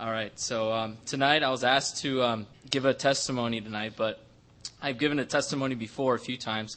[0.00, 0.38] All right.
[0.38, 4.20] So um, tonight I was asked to um, give a testimony tonight, but
[4.80, 6.76] I've given a testimony before a few times.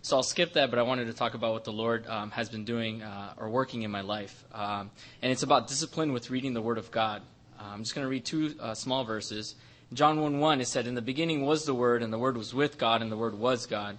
[0.00, 2.48] So I'll skip that, but I wanted to talk about what the Lord um, has
[2.48, 4.42] been doing uh, or working in my life.
[4.54, 4.90] Um,
[5.20, 7.20] and it's about discipline with reading the Word of God.
[7.60, 9.54] Uh, I'm just going to read two uh, small verses.
[9.92, 12.54] John 1 1, it said, In the beginning was the Word, and the Word was
[12.54, 13.98] with God, and the Word was God.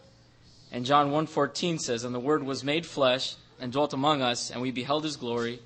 [0.71, 4.49] And John 1 14 says, And the Word was made flesh and dwelt among us,
[4.49, 5.59] and we beheld his glory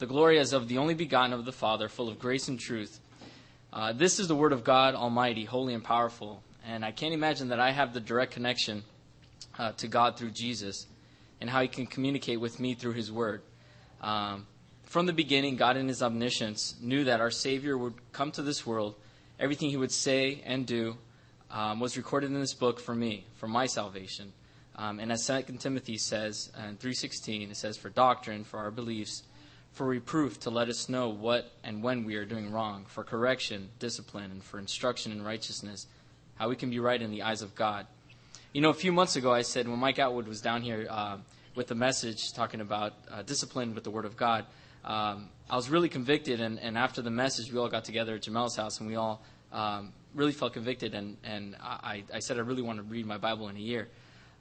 [0.00, 3.00] the glory as of the only begotten of the Father, full of grace and truth.
[3.70, 6.42] Uh, this is the word of God Almighty, holy and powerful.
[6.66, 8.82] And I can't imagine that I have the direct connection
[9.58, 10.86] uh, to God through Jesus
[11.38, 13.42] and how he can communicate with me through his word.
[14.00, 14.46] Um,
[14.84, 18.66] from the beginning, God in his omniscience knew that our Savior would come to this
[18.66, 18.94] world.
[19.38, 20.96] Everything he would say and do
[21.50, 24.32] um, was recorded in this book for me, for my salvation.
[24.76, 29.24] Um, and as 2 Timothy says in 3.16, it says, for doctrine, for our beliefs,
[29.72, 33.68] for reproof to let us know what and when we are doing wrong, for correction,
[33.78, 35.86] discipline, and for instruction in righteousness,
[36.36, 37.86] how we can be right in the eyes of God.
[38.52, 41.18] You know, a few months ago, I said when Mike Atwood was down here uh,
[41.54, 44.44] with the message talking about uh, discipline with the Word of God,
[44.84, 46.40] um, I was really convicted.
[46.40, 49.22] And, and, after the message, we all got together at Jamel's house and we all
[49.52, 50.94] um, really felt convicted.
[50.94, 53.88] And, and I, I, said I really want to read my Bible in a year.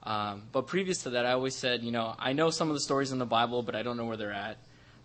[0.03, 2.79] Um, but previous to that, I always said, you know, I know some of the
[2.79, 4.57] stories in the Bible, but I don't know where they're at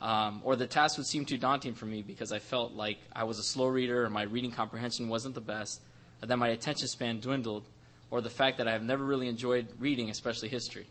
[0.05, 3.25] um, or the task would seem too daunting for me because I felt like I
[3.25, 5.81] was a slow reader or my reading comprehension wasn't the best,
[6.23, 7.65] or that my attention span dwindled,
[8.11, 10.87] or the fact that I have never really enjoyed reading, especially history.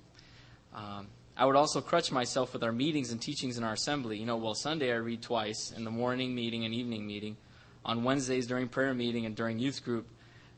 [0.73, 4.17] Um, I would also crutch myself with our meetings and teachings in our assembly.
[4.17, 7.38] You know, well, Sunday I read twice in the morning meeting and evening meeting.
[7.86, 10.08] On Wednesdays during prayer meeting and during youth group,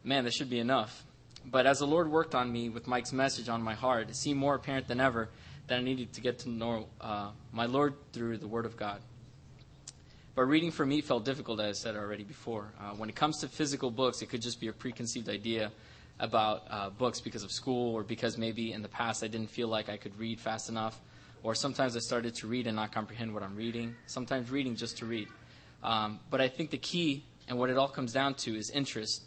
[0.01, 1.03] man, that should be enough.
[1.45, 4.39] But as the Lord worked on me with Mike's message on my heart, it seemed
[4.39, 5.27] more apparent than ever
[5.67, 9.02] that I needed to get to know uh, my Lord through the Word of God.
[10.35, 12.67] But reading for me felt difficult, as I said already before.
[12.80, 15.72] Uh, when it comes to physical books, it could just be a preconceived idea
[16.19, 19.67] about uh, books because of school or because maybe in the past I didn't feel
[19.67, 21.00] like I could read fast enough.
[21.41, 23.95] Or sometimes I started to read and not comprehend what I'm reading.
[24.07, 25.29] Sometimes reading just to read.
[25.84, 29.23] Um, but I think the key and what it all comes down to is interest.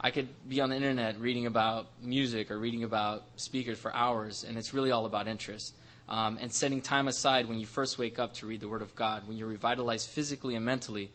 [0.00, 4.44] I could be on the internet reading about music or reading about speakers for hours,
[4.44, 5.74] and it's really all about interest
[6.10, 8.94] um, and setting time aside when you first wake up to read the Word of
[8.96, 11.10] God, when you're revitalized physically and mentally,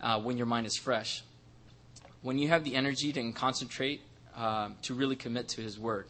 [0.00, 1.22] uh, when your mind is fresh.
[2.22, 4.00] When you have the energy to concentrate
[4.36, 6.06] uh, to really commit to His Word.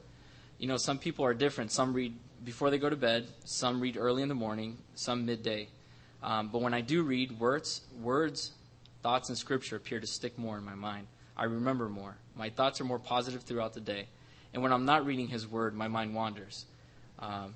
[0.59, 1.73] You know, some people are different.
[1.73, 2.15] Some read
[2.45, 5.69] before they go to bed, some read early in the morning, some midday.
[6.23, 8.53] Um, but when I do read, words, words,
[9.03, 11.07] thoughts, and scripture appear to stick more in my mind.
[11.37, 12.17] I remember more.
[12.37, 14.07] My thoughts are more positive throughout the day.
[14.53, 16.67] And when I'm not reading His Word, my mind wanders.
[17.19, 17.55] Um,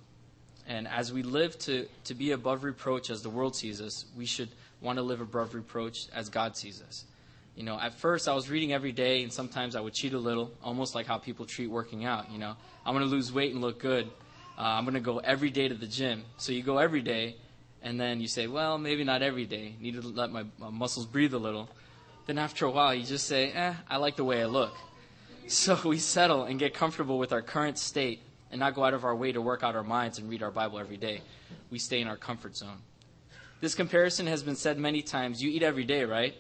[0.66, 4.26] and as we live to, to be above reproach as the world sees us, we
[4.26, 4.48] should
[4.80, 7.04] want to live above reproach as God sees us.
[7.54, 10.18] You know, at first I was reading every day, and sometimes I would cheat a
[10.18, 12.30] little, almost like how people treat working out.
[12.32, 14.06] You know, I'm going to lose weight and look good.
[14.58, 16.24] Uh, I'm going to go every day to the gym.
[16.36, 17.36] So you go every day,
[17.82, 19.76] and then you say, well, maybe not every day.
[19.80, 21.68] Need to let my, my muscles breathe a little.
[22.26, 24.74] Then after a while, you just say, eh, I like the way I look.
[25.46, 28.20] So we settle and get comfortable with our current state
[28.54, 30.52] and not go out of our way to work out our minds and read our
[30.52, 31.20] Bible every day.
[31.70, 32.78] We stay in our comfort zone.
[33.60, 35.42] This comparison has been said many times.
[35.42, 36.34] You eat every day, right?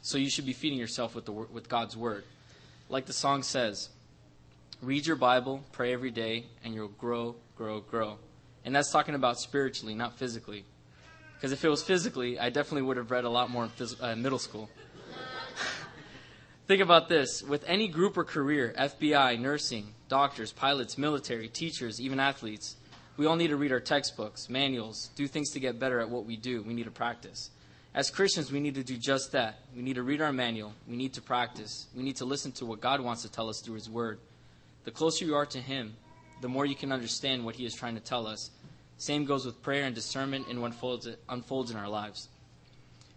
[0.00, 2.22] So you should be feeding yourself with, the, with God's Word.
[2.88, 3.88] Like the song says,
[4.80, 8.18] read your Bible, pray every day, and you'll grow, grow, grow.
[8.64, 10.64] And that's talking about spiritually, not physically.
[11.34, 14.00] Because if it was physically, I definitely would have read a lot more in phys-
[14.00, 14.70] uh, middle school.
[16.66, 17.44] Think about this.
[17.44, 22.74] With any group or career, FBI, nursing, doctors, pilots, military, teachers, even athletes,
[23.16, 26.24] we all need to read our textbooks, manuals, do things to get better at what
[26.24, 26.64] we do.
[26.64, 27.50] We need to practice.
[27.94, 29.60] As Christians, we need to do just that.
[29.76, 30.72] We need to read our manual.
[30.88, 31.86] We need to practice.
[31.94, 34.18] We need to listen to what God wants to tell us through His Word.
[34.84, 35.94] The closer you are to Him,
[36.40, 38.50] the more you can understand what He is trying to tell us.
[38.98, 40.72] Same goes with prayer and discernment and what
[41.28, 42.28] unfolds, in our lives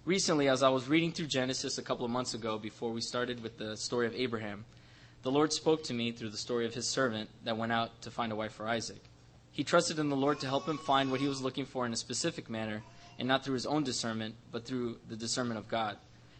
[0.09, 3.43] recently, as I was reading through Genesis a couple of months ago before we started
[3.43, 4.65] with the story of Abraham,
[5.21, 8.09] the Lord spoke to me through the story of his servant that went out to
[8.09, 9.03] find a wife for Isaac.
[9.51, 11.93] He trusted in the Lord to help him find what he was looking for in
[11.93, 12.81] a specific manner,
[13.19, 15.95] and not through his own discernment, but through the discernment of God.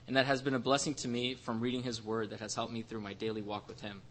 [0.08, 2.74] And that has been a blessing to me from reading his word that has helped
[2.74, 4.02] me through my daily walk with him.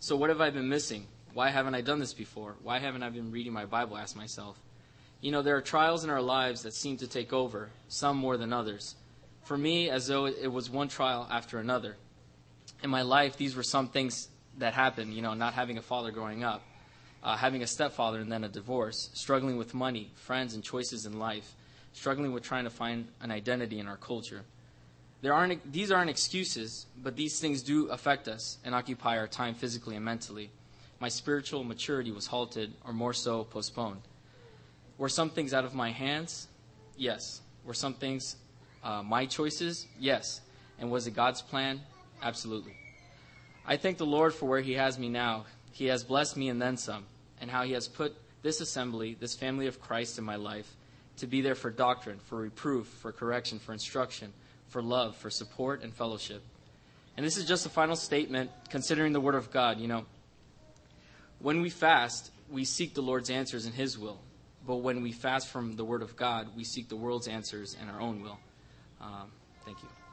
[0.00, 1.06] So, what have I been missing?
[1.32, 2.56] Why haven't I done this before?
[2.62, 3.96] Why haven't I been reading my Bible?
[3.96, 4.58] Ask myself.
[5.24, 8.36] You know, there are trials in our lives that seem to take over, some more
[8.36, 8.94] than others.
[9.44, 11.96] For me, as though it was one trial after another.
[12.82, 14.28] In my life, these were some things
[14.58, 16.60] that happened, you know, not having a father growing up,
[17.22, 21.18] uh, having a stepfather and then a divorce, struggling with money, friends, and choices in
[21.18, 21.54] life,
[21.94, 24.42] struggling with trying to find an identity in our culture.
[25.22, 29.54] There aren't, these aren't excuses, but these things do affect us and occupy our time
[29.54, 30.50] physically and mentally.
[31.00, 34.02] My spiritual maturity was halted, or more so, postponed.
[34.98, 36.48] Were some things out of my hands?
[36.96, 37.40] Yes.
[37.64, 38.36] Were some things
[38.82, 39.86] uh, my choices?
[39.98, 40.40] Yes.
[40.78, 41.80] And was it God's plan?
[42.22, 42.76] Absolutely.
[43.66, 45.46] I thank the Lord for where He has me now.
[45.72, 47.04] He has blessed me and then some,
[47.40, 50.76] and how He has put this assembly, this family of Christ in my life,
[51.16, 54.32] to be there for doctrine, for reproof, for correction, for instruction
[54.74, 56.42] for love, for support, and fellowship.
[57.16, 59.78] And this is just a final statement considering the Word of God.
[59.78, 60.04] You know,
[61.38, 64.18] when we fast, we seek the Lord's answers in His will.
[64.66, 67.90] But when we fast from the Word of God, we seek the world's answers and
[67.90, 68.38] our own will.
[69.00, 69.30] Um,
[69.64, 70.03] thank you.